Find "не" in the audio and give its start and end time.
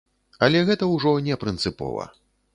1.29-1.39